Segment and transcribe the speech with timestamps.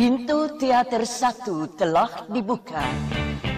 [0.00, 2.80] Pintu teater satu telah dibuka.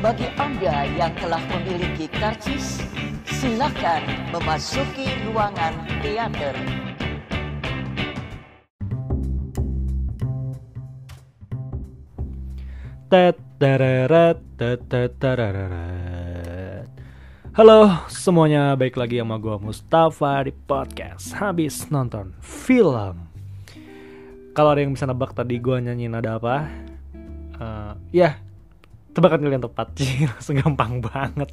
[0.03, 2.83] Bagi Anda yang telah memiliki karcis,
[3.31, 4.03] silakan
[4.35, 5.71] memasuki ruangan
[6.03, 6.59] teater.
[17.55, 17.79] Halo
[18.11, 23.32] semuanya, baik lagi sama gue Mustafa di podcast Habis nonton film
[24.53, 26.69] Kalau ada yang bisa nebak tadi gue nyanyiin ada apa
[27.57, 28.37] uh, Ya,
[29.17, 29.93] tebakan kalian tepat.
[30.01, 31.49] Sih, segampang banget.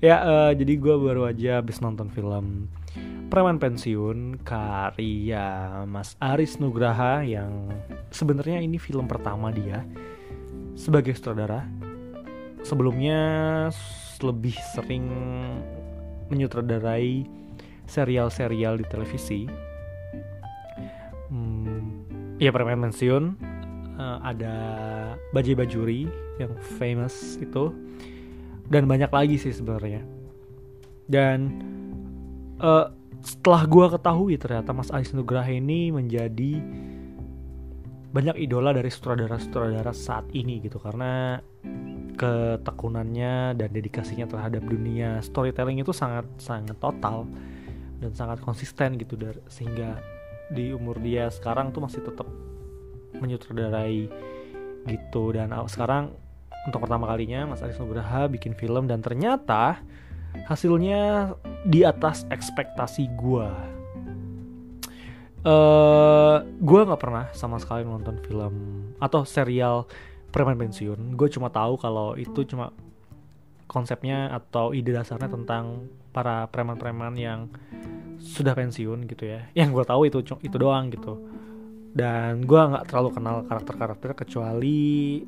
[0.00, 2.68] Ya, uh, jadi gue baru aja habis nonton film
[3.30, 7.70] Preman Pensiun karya Mas Aris Nugraha yang
[8.10, 9.86] sebenarnya ini film pertama dia
[10.76, 11.64] sebagai sutradara.
[12.60, 13.20] Sebelumnya
[14.20, 15.08] lebih sering
[16.28, 17.24] menyutradarai
[17.88, 19.69] serial-serial di televisi.
[22.40, 23.24] Hmm, ya permen pensiun
[24.00, 24.54] uh, ada
[25.36, 26.08] Bajai Bajuri
[26.40, 27.68] yang famous itu
[28.72, 30.00] dan banyak lagi sih sebenarnya.
[31.04, 31.60] Dan
[32.64, 32.88] uh,
[33.20, 36.64] setelah gua ketahui ternyata Mas Ais Nugraha ini menjadi
[38.10, 41.44] banyak idola dari sutradara-sutradara saat ini gitu karena
[42.16, 47.28] ketekunannya dan dedikasinya terhadap dunia storytelling itu sangat sangat total
[48.00, 50.00] dan sangat konsisten gitu dari sehingga
[50.50, 52.26] di umur dia sekarang tuh masih tetap
[53.16, 54.10] menyutradarai
[54.86, 55.24] gitu.
[55.34, 56.14] Dan sekarang
[56.66, 59.80] untuk pertama kalinya Mas Aris Nugraha bikin film dan ternyata
[60.46, 61.34] hasilnya
[61.66, 63.54] di atas ekspektasi gua.
[65.40, 68.52] Uh, gue nggak pernah sama sekali nonton film
[69.00, 69.88] atau serial
[70.28, 71.16] preman pensiun.
[71.16, 72.76] Gue cuma tahu kalau itu cuma
[73.64, 77.46] konsepnya atau ide dasarnya tentang para preman-preman yang
[78.20, 79.48] sudah pensiun gitu ya.
[79.58, 81.18] Yang gue tahu itu itu doang gitu.
[81.90, 85.24] Dan gue nggak terlalu kenal karakter-karakter kecuali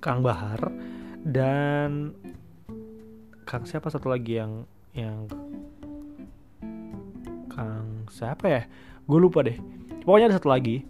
[0.00, 0.72] Kang Bahar
[1.20, 2.16] dan
[3.44, 4.64] Kang siapa satu lagi yang
[4.96, 5.28] yang
[7.52, 8.62] Kang siapa ya?
[9.04, 9.60] Gue lupa deh.
[10.00, 10.80] Pokoknya ada satu lagi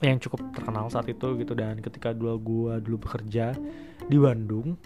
[0.00, 3.52] yang cukup terkenal saat itu gitu dan ketika dulu gue dulu bekerja
[4.08, 4.80] di Bandung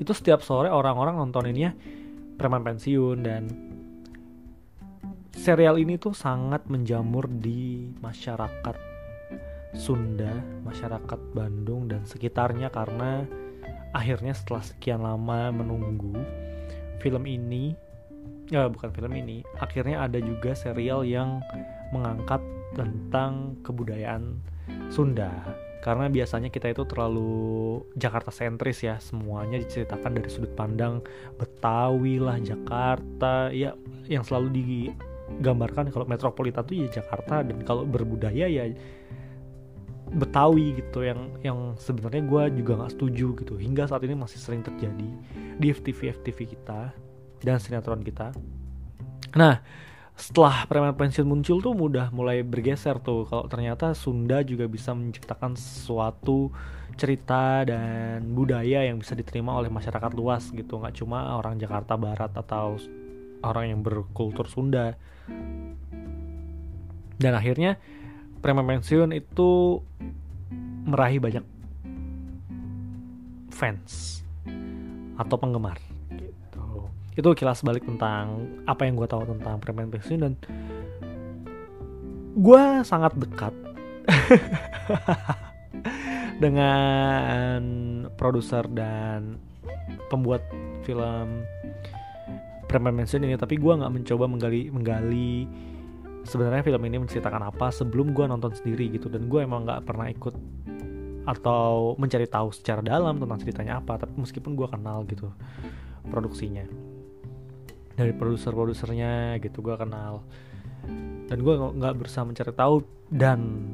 [0.00, 1.76] itu setiap sore orang-orang nontoninnya
[2.40, 3.71] preman pensiun dan
[5.42, 8.78] serial ini tuh sangat menjamur di masyarakat
[9.74, 10.30] Sunda,
[10.62, 13.26] masyarakat Bandung dan sekitarnya karena
[13.90, 16.14] akhirnya setelah sekian lama menunggu
[17.02, 17.74] film ini
[18.54, 21.42] ya bukan film ini akhirnya ada juga serial yang
[21.90, 22.38] mengangkat
[22.78, 24.38] tentang kebudayaan
[24.94, 25.58] Sunda.
[25.82, 31.02] Karena biasanya kita itu terlalu Jakarta sentris ya semuanya diceritakan dari sudut pandang
[31.34, 33.74] Betawi lah Jakarta ya
[34.06, 34.62] yang selalu
[35.40, 38.68] digambarkan kalau metropolitan tuh ya Jakarta dan kalau berbudaya ya
[40.12, 43.56] Betawi gitu yang yang sebenarnya gue juga nggak setuju gitu.
[43.56, 45.08] Hingga saat ini masih sering terjadi
[45.56, 46.92] di FTV FTV kita
[47.40, 48.28] dan sinetron kita.
[49.32, 49.64] Nah,
[50.12, 53.24] setelah preman pensiun muncul tuh mudah mulai bergeser tuh.
[53.24, 56.52] Kalau ternyata Sunda juga bisa menciptakan suatu
[57.00, 60.76] cerita dan budaya yang bisa diterima oleh masyarakat luas gitu.
[60.76, 62.76] Nggak cuma orang Jakarta Barat atau
[63.42, 64.94] orang yang berkultur Sunda.
[67.18, 67.78] Dan akhirnya
[68.42, 69.78] preman pensiun itu
[70.82, 71.46] meraih banyak
[73.54, 74.22] fans
[75.14, 75.78] atau penggemar.
[77.12, 80.34] Itu kilas balik tentang apa yang gue tahu tentang permen pensiun dan
[82.32, 83.54] gue sangat dekat
[86.42, 87.60] dengan
[88.16, 89.36] produser dan
[90.08, 90.42] pembuat
[90.82, 91.44] film
[92.72, 95.44] Preman Pensiun ini tapi gue nggak mencoba menggali menggali
[96.24, 99.12] sebenarnya film ini menceritakan apa sebelum gue nonton sendiri gitu.
[99.12, 100.32] Dan gue emang nggak pernah ikut
[101.28, 105.28] atau mencari tahu secara dalam tentang ceritanya apa tapi meskipun gue kenal gitu
[106.08, 106.64] produksinya.
[107.92, 110.24] Dari produser-produsernya gitu gue kenal.
[111.28, 112.80] Dan gue nggak berusaha mencari tahu.
[113.12, 113.68] Dan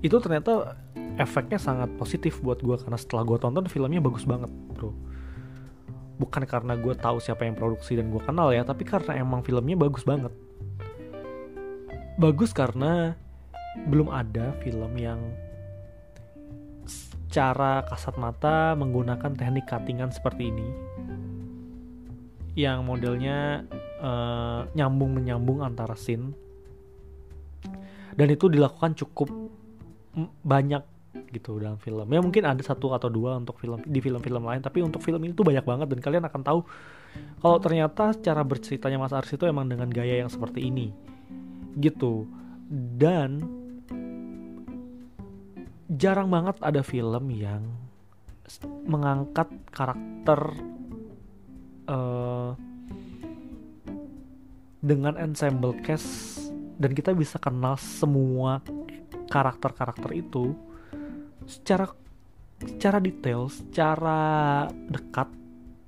[0.00, 0.80] itu ternyata
[1.20, 4.90] efeknya sangat positif buat gue karena setelah gue tonton filmnya bagus banget bro
[6.14, 9.74] bukan karena gue tahu siapa yang produksi dan gue kenal ya tapi karena emang filmnya
[9.74, 10.30] bagus banget.
[12.14, 13.18] Bagus karena
[13.90, 15.18] belum ada film yang
[16.86, 20.68] secara kasat mata menggunakan teknik cuttingan seperti ini
[22.54, 23.66] yang modelnya
[23.98, 26.30] uh, nyambung menyambung antara scene.
[28.14, 29.26] Dan itu dilakukan cukup
[30.46, 30.93] banyak
[31.30, 32.06] gitu dalam film.
[32.06, 35.32] Ya mungkin ada satu atau dua untuk film di film-film lain tapi untuk film ini
[35.34, 36.60] tuh banyak banget dan kalian akan tahu
[37.38, 40.90] kalau ternyata cara berceritanya Mas Ars itu emang dengan gaya yang seperti ini
[41.78, 42.26] gitu.
[42.70, 43.44] Dan
[45.90, 47.62] jarang banget ada film yang
[48.84, 50.40] mengangkat karakter
[51.88, 52.52] uh,
[54.84, 58.60] dengan ensemble cast dan kita bisa kenal semua
[59.32, 60.52] karakter-karakter itu
[61.46, 61.90] secara
[62.60, 64.20] secara detail, secara
[64.88, 65.28] dekat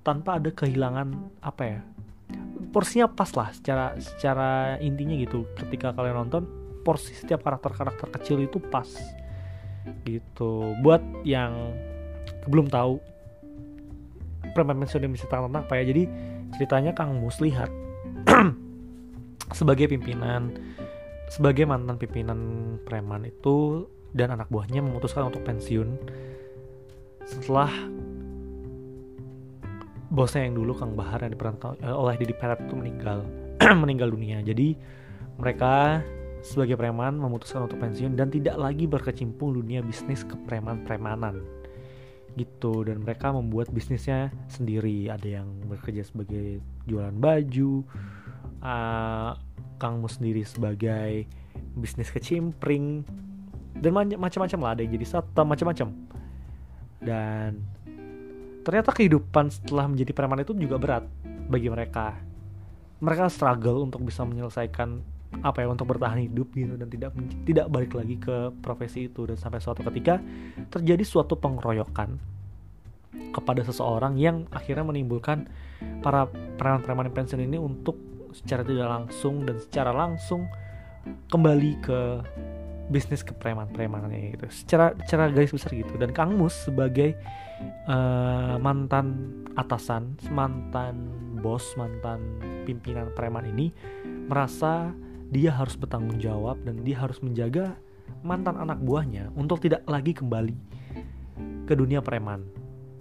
[0.07, 1.09] tanpa ada kehilangan
[1.43, 1.81] apa ya
[2.71, 5.49] porsinya pas lah secara secara intinya gitu.
[5.57, 6.45] Ketika kalian nonton
[6.85, 8.87] porsi setiap karakter-karakter kecil itu pas
[10.05, 10.77] gitu.
[10.85, 11.73] Buat yang
[12.47, 13.01] belum tahu
[14.55, 15.89] Preman Pensiun bisa tentang apa ya?
[15.89, 16.05] Jadi
[16.57, 17.73] ceritanya Kang Mus lihat
[19.59, 20.53] sebagai pimpinan
[21.27, 22.39] sebagai mantan pimpinan
[22.87, 26.01] preman itu dan anak buahnya memutuskan untuk pensiun.
[27.29, 27.69] Setelah
[30.09, 33.19] bosnya yang dulu Kang Bahar yang diperankan eh, oleh Didi Petet itu meninggal
[33.85, 34.41] meninggal dunia.
[34.41, 34.73] Jadi
[35.37, 36.01] mereka
[36.41, 41.43] sebagai preman memutuskan untuk pensiun dan tidak lagi berkecimpung dunia bisnis kepreman-premanan.
[42.37, 42.85] Gitu.
[42.89, 45.13] Dan mereka membuat bisnisnya sendiri.
[45.13, 47.85] Ada yang bekerja sebagai jualan baju
[48.63, 49.33] uh,
[49.77, 51.29] Kang Mus sendiri sebagai
[51.77, 53.05] bisnis kecimpring
[53.81, 55.89] dan macam-macam lah ada yang jadi satu macam-macam.
[57.01, 57.51] Dan
[58.67, 61.05] ternyata kehidupan setelah menjadi preman itu juga berat
[61.47, 62.17] bagi mereka.
[62.99, 67.13] Mereka struggle untuk bisa menyelesaikan apa ya untuk bertahan hidup gitu dan tidak
[67.45, 69.29] tidak balik lagi ke profesi itu.
[69.29, 70.19] Dan sampai suatu ketika
[70.73, 72.17] terjadi suatu pengeroyokan
[73.33, 75.49] kepada seseorang yang akhirnya menimbulkan
[76.01, 77.97] para preman-preman pensiun ini untuk
[78.33, 80.49] secara tidak langsung dan secara langsung
[81.33, 82.01] kembali ke
[82.87, 87.19] bisnis kepreman-premanannya gitu secara secara garis besar gitu dan Kang Mus sebagai
[87.91, 91.11] uh, mantan atasan mantan
[91.43, 93.75] bos mantan pimpinan preman ini
[94.31, 94.95] merasa
[95.31, 97.75] dia harus bertanggung jawab dan dia harus menjaga
[98.23, 100.55] mantan anak buahnya untuk tidak lagi kembali
[101.67, 102.47] ke dunia preman.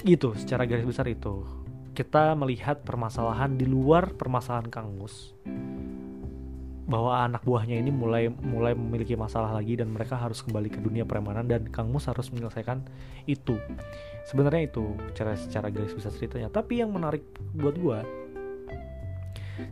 [0.01, 1.45] Gitu, secara garis besar itu.
[1.95, 5.31] Kita melihat permasalahan di luar permasalahan Kang Mus.
[6.85, 11.01] Bahwa anak buahnya ini mulai mulai memiliki masalah lagi dan mereka harus kembali ke dunia
[11.01, 12.85] premanan dan Kang Mus harus menyelesaikan
[13.25, 13.57] itu.
[14.29, 16.53] Sebenarnya itu cara secara garis besar ceritanya.
[16.53, 17.25] Tapi yang menarik
[17.57, 18.05] buat gua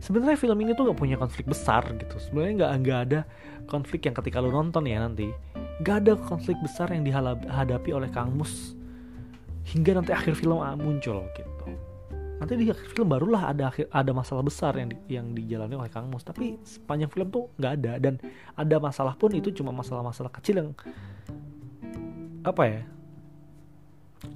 [0.00, 3.20] sebenarnya film ini tuh gak punya konflik besar gitu sebenarnya nggak nggak ada
[3.68, 5.28] konflik yang ketika lo nonton ya nanti
[5.84, 8.72] nggak ada konflik besar yang dihadapi oleh Kang Mus
[9.64, 11.66] hingga nanti akhir film muncul gitu
[12.44, 16.20] nanti di film barulah ada ada masalah besar yang di, yang dijalani oleh Kang Mus.
[16.20, 17.92] Tapi sepanjang film tuh nggak ada.
[17.96, 18.20] Dan
[18.52, 20.70] ada masalah pun itu cuma masalah-masalah kecil yang
[22.44, 22.82] apa ya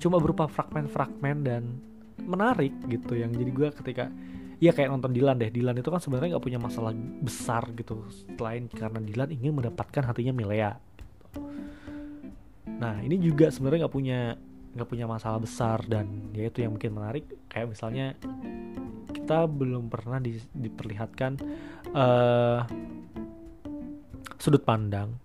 [0.01, 1.63] cuma berupa fragmen-fragmen dan
[2.25, 3.13] menarik gitu.
[3.13, 4.05] Yang jadi gue ketika
[4.57, 5.53] ya kayak nonton Dilan deh.
[5.53, 8.09] Dilan itu kan sebenarnya nggak punya masalah besar gitu.
[8.41, 10.81] Selain karena Dilan ingin mendapatkan hatinya Milea
[12.79, 14.39] nah ini juga sebenarnya nggak punya
[14.79, 17.27] nggak punya masalah besar dan ya itu yang mungkin menarik.
[17.51, 18.15] Kayak misalnya
[19.11, 21.33] kita belum pernah di, diperlihatkan
[21.93, 22.63] uh,
[24.39, 25.19] sudut pandang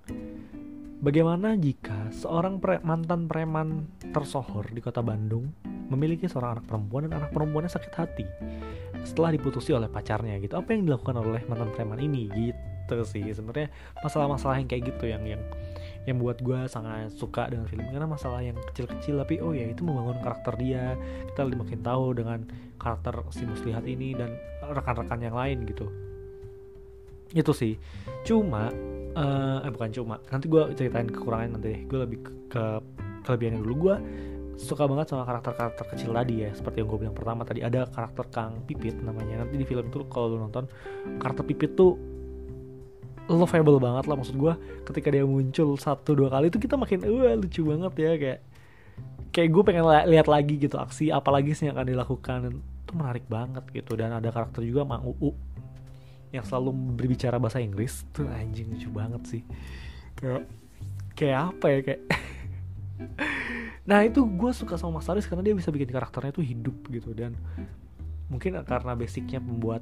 [0.99, 5.53] bagaimana jika seorang pre, mantan preman tersohor di kota Bandung
[5.93, 8.25] memiliki seorang anak perempuan dan anak perempuannya sakit hati
[9.05, 10.57] setelah diputusi oleh pacarnya gitu.
[10.57, 12.72] Apa yang dilakukan oleh mantan preman ini gitu
[13.07, 13.23] sih.
[13.31, 13.71] Sebenarnya
[14.03, 15.41] masalah-masalah yang kayak gitu yang yang
[16.03, 17.87] yang buat gue sangat suka dengan film.
[17.87, 20.99] Karena masalah yang kecil-kecil tapi oh ya itu membangun karakter dia.
[21.31, 22.39] Kita lebih makin tahu dengan
[22.75, 25.87] karakter si muslihat ini dan rekan-rekan yang lain gitu.
[27.31, 27.79] Itu sih.
[28.27, 28.69] Cuma
[29.15, 30.15] uh, eh bukan cuma.
[30.27, 31.87] Nanti gue ceritain kekurangan nanti.
[31.87, 32.63] Gue lebih ke, ke
[33.23, 33.75] kelebihannya dulu.
[33.89, 33.95] Gue
[34.53, 36.49] suka banget sama karakter-karakter kecil tadi ya.
[36.53, 39.47] Seperti yang gue bilang pertama tadi ada karakter Kang Pipit namanya.
[39.47, 40.67] Nanti di film itu kalau lo nonton
[41.17, 41.97] karakter Pipit tuh
[43.31, 44.53] lovable banget lah maksud gue
[44.91, 48.39] ketika dia muncul satu dua kali itu kita makin wah lucu banget ya kayak
[49.33, 52.39] kayak gue pengen lihat lagi gitu aksi apalagi sih yang akan dilakukan.
[52.85, 53.97] Itu menarik banget gitu.
[53.97, 55.33] Dan ada karakter juga Mang Uu
[56.29, 58.05] yang selalu berbicara bahasa Inggris.
[58.13, 59.41] Tuh anjing lucu banget sih.
[60.13, 60.45] Kayak
[61.17, 62.01] kayak apa ya kayak
[63.89, 67.09] nah itu gue suka sama Mas Aris karena dia bisa bikin karakternya tuh hidup gitu.
[67.17, 67.33] Dan
[68.29, 69.81] mungkin karena basicnya membuat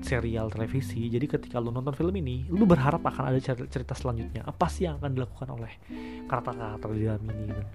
[0.00, 4.42] serial televisi jadi ketika lu nonton film ini lu berharap akan ada cerita selanjutnya.
[4.46, 5.72] Apa sih yang akan dilakukan oleh
[6.26, 7.66] karakter-karakter di dalam ini dan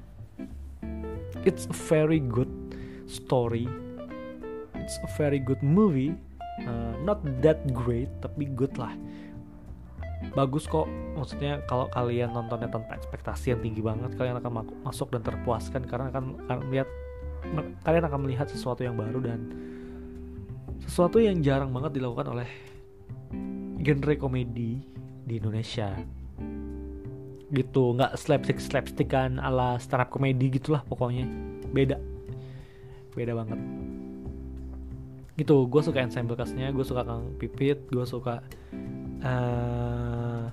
[1.47, 2.49] it's a very good
[3.05, 3.69] story.
[4.75, 6.17] It's a very good movie.
[6.59, 8.91] Uh, not that great tapi good lah.
[10.35, 10.87] Bagus kok.
[11.15, 16.11] Maksudnya kalau kalian nontonnya tanpa ekspektasi yang tinggi banget kalian akan masuk dan terpuaskan karena
[16.11, 16.89] akan, akan melihat
[17.87, 19.39] kalian akan melihat sesuatu yang baru dan
[20.89, 22.49] sesuatu yang jarang banget dilakukan oleh
[23.77, 24.81] genre komedi
[25.21, 25.93] di Indonesia.
[27.53, 31.29] Gitu nggak slapstick slapstickan ala stand up comedy gitulah pokoknya.
[31.69, 32.01] Beda.
[33.13, 33.61] Beda banget.
[35.37, 38.41] Gitu gue suka ensemble castnya gue suka kang pipit gue suka
[39.21, 40.49] uh,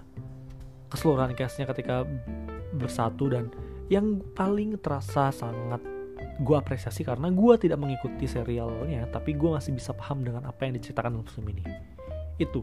[0.93, 2.05] keseluruhan castnya ketika
[2.77, 3.49] bersatu dan
[3.89, 5.96] yang paling terasa sangat
[6.37, 10.77] gue apresiasi karena gue tidak mengikuti serialnya tapi gue masih bisa paham dengan apa yang
[10.77, 11.65] diceritakan dalam film ini.
[12.37, 12.61] Itu.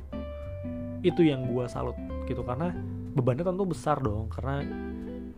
[1.01, 1.97] Itu yang gue salut
[2.29, 2.45] gitu.
[2.45, 2.69] Karena
[3.13, 4.61] bebannya tentu besar dong karena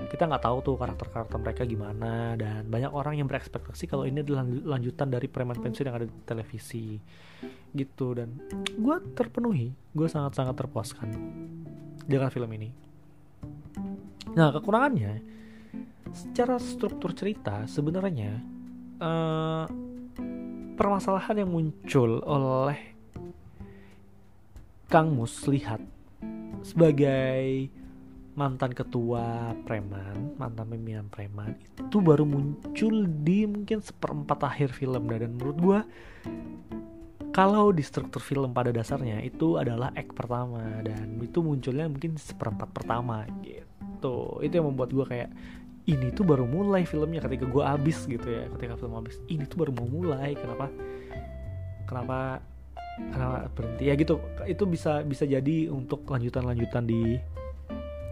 [0.05, 4.45] kita nggak tahu tuh karakter-karakter mereka gimana dan banyak orang yang berekspektasi kalau ini adalah
[4.45, 6.99] lanjutan dari preman pensiun yang ada di televisi
[7.71, 8.15] gitu.
[8.15, 8.35] Dan
[8.75, 11.07] gue terpenuhi gue sangat-sangat terpuaskan
[12.05, 12.69] dengan film ini.
[14.35, 15.34] Nah kekurangannya
[16.15, 18.39] secara struktur cerita sebenarnya
[19.03, 19.67] uh,
[20.79, 22.95] permasalahan yang muncul oleh
[24.87, 25.83] Kang Mus lihat
[26.63, 27.67] sebagai
[28.35, 35.07] mantan ketua preman, mantan pimpinan preman itu baru muncul di mungkin seperempat akhir film.
[35.07, 35.79] Dan menurut gue
[37.31, 40.63] kalau di struktur film pada dasarnya itu adalah act pertama.
[40.83, 44.43] Dan itu munculnya mungkin seperempat pertama gitu.
[44.43, 45.31] Itu yang membuat gue kayak
[45.85, 49.65] ini tuh baru mulai filmnya ketika gue abis gitu ya ketika film abis ini tuh
[49.65, 50.73] baru mau mulai kenapa?
[51.85, 52.41] Kenapa?
[53.13, 53.83] Karena berhenti?
[53.85, 54.17] Ya gitu.
[54.49, 57.21] Itu bisa bisa jadi untuk lanjutan lanjutan di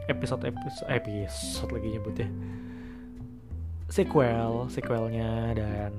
[0.05, 2.29] episode episode episode lagi nyebut ya.
[3.89, 5.91] Sequel sequelnya dan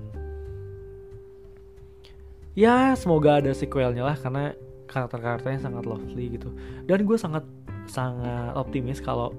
[2.55, 4.55] ya semoga ada sequelnya lah karena
[4.87, 6.55] karakter-karakternya sangat lovely gitu.
[6.87, 7.43] Dan gue sangat
[7.91, 9.35] sangat optimis kalau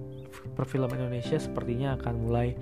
[0.53, 2.53] perfilman Indonesia sepertinya akan mulai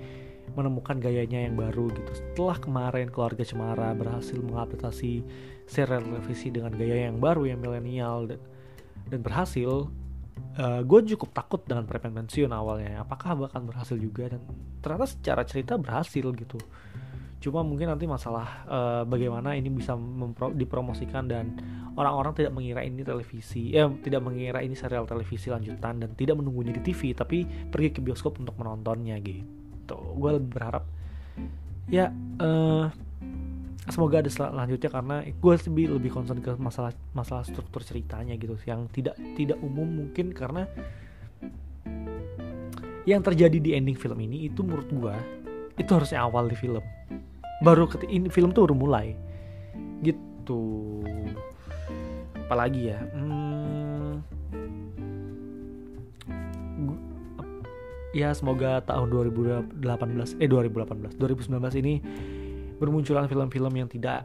[0.52, 2.12] menemukan gayanya yang baru gitu.
[2.12, 5.24] Setelah kemarin keluarga Cemara berhasil mengadaptasi
[5.64, 8.40] serial televisi dengan gaya yang baru yang milenial dan,
[9.08, 9.88] dan berhasil
[10.60, 13.00] uh, gue cukup takut dengan preman pensiun awalnya.
[13.00, 14.36] Apakah bahkan berhasil juga?
[14.36, 14.44] Dan
[14.84, 16.60] ternyata secara cerita berhasil gitu
[17.44, 19.92] cuma mungkin nanti masalah uh, bagaimana ini bisa
[20.56, 21.52] dipromosikan dan
[21.92, 26.72] orang-orang tidak mengira ini televisi eh tidak mengira ini serial televisi lanjutan dan tidak menunggunya
[26.72, 29.96] di TV tapi pergi ke bioskop untuk menontonnya gitu.
[30.16, 30.88] Gue lebih berharap
[31.92, 32.08] ya
[32.40, 32.88] uh,
[33.92, 38.88] semoga ada selanjutnya karena gue lebih lebih concern ke masalah masalah struktur ceritanya gitu yang
[38.88, 40.64] tidak tidak umum mungkin karena
[43.04, 45.14] yang terjadi di ending film ini itu menurut gue
[45.76, 46.80] itu harusnya awal di film
[47.64, 49.06] baru ini film tuh udah mulai.
[50.04, 50.62] Gitu.
[52.44, 53.00] Apalagi ya?
[53.16, 54.20] Hmm,
[58.14, 61.94] ya semoga tahun 2018 eh 2018 2019 ini
[62.78, 64.22] bermunculan film-film yang tidak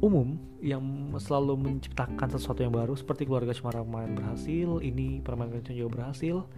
[0.00, 0.80] umum yang
[1.20, 6.48] selalu menciptakan sesuatu yang baru seperti keluarga Cemara kemarin berhasil ini permainan juga berhasil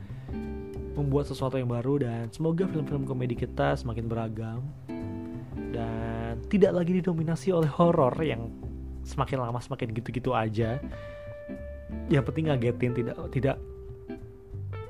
[0.94, 4.62] membuat sesuatu yang baru dan semoga film-film komedi kita semakin beragam
[5.72, 8.52] dan tidak lagi didominasi oleh horor yang
[9.02, 10.78] semakin lama semakin gitu-gitu aja.
[12.08, 13.56] Yang penting ngagetin tidak tidak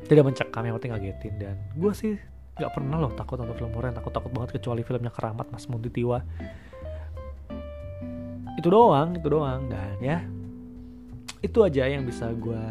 [0.07, 1.35] tidak mencekam yang penting ngagetin.
[1.39, 2.15] Dan gue sih
[2.53, 5.89] nggak pernah loh takut nonton film horor takut takut banget kecuali filmnya keramat Mas Mundi
[5.89, 6.21] Tiwa.
[8.61, 9.71] Itu doang itu doang.
[9.71, 10.19] Dan ya
[11.43, 12.65] itu aja yang bisa gue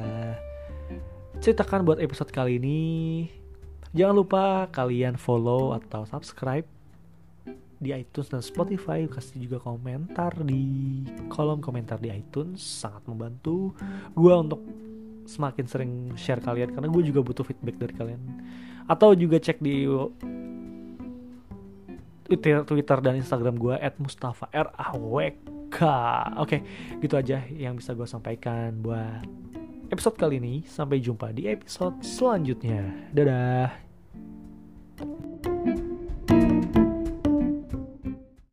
[1.41, 2.82] ceritakan buat episode kali ini.
[3.91, 6.63] Jangan lupa kalian follow atau subscribe
[7.82, 11.02] di iTunes dan Spotify kasih juga komentar di
[11.34, 13.74] kolom komentar di iTunes sangat membantu
[14.14, 14.62] gue untuk
[15.26, 18.22] semakin sering share kalian karena gue juga butuh feedback dari kalian
[18.86, 19.90] atau juga cek di
[22.40, 25.16] Twitter, dan Instagram gue @mustafa r a w
[25.68, 25.80] k.
[26.40, 26.64] Oke,
[27.04, 29.28] gitu aja yang bisa gue sampaikan buat
[29.92, 30.64] episode kali ini.
[30.64, 33.12] Sampai jumpa di episode selanjutnya.
[33.12, 33.72] Dadah.